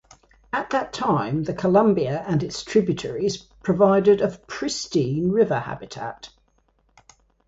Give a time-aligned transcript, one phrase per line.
[0.51, 6.31] At that time, the Columbia and its tributaries provided of pristine river habitat.